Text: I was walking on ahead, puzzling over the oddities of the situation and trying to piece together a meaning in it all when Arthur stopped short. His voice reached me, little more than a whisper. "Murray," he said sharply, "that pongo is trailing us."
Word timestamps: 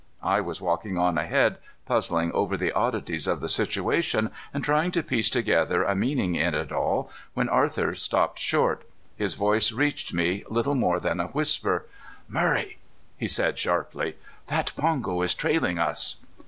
I 0.23 0.41
was 0.41 0.59
walking 0.59 0.97
on 0.97 1.15
ahead, 1.19 1.57
puzzling 1.85 2.31
over 2.31 2.57
the 2.57 2.71
oddities 2.71 3.27
of 3.27 3.39
the 3.39 3.47
situation 3.47 4.31
and 4.51 4.63
trying 4.63 4.89
to 4.93 5.03
piece 5.03 5.29
together 5.29 5.83
a 5.83 5.93
meaning 5.93 6.33
in 6.33 6.55
it 6.55 6.71
all 6.71 7.11
when 7.35 7.47
Arthur 7.47 7.93
stopped 7.93 8.39
short. 8.39 8.83
His 9.15 9.35
voice 9.35 9.71
reached 9.71 10.11
me, 10.11 10.43
little 10.49 10.73
more 10.73 10.99
than 10.99 11.19
a 11.19 11.27
whisper. 11.27 11.85
"Murray," 12.27 12.79
he 13.15 13.27
said 13.27 13.59
sharply, 13.59 14.15
"that 14.47 14.71
pongo 14.75 15.21
is 15.21 15.35
trailing 15.35 15.77
us." 15.77 16.15